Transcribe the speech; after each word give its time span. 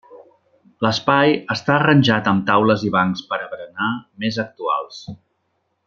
L'espai 0.85 1.35
està 1.55 1.75
arranjat 1.75 2.31
amb 2.33 2.47
taules 2.49 2.87
i 2.87 2.91
bancs 2.97 3.23
per 3.35 3.39
a 3.43 3.47
berenar, 3.53 3.91
més 4.25 4.41
actuals. 4.47 5.05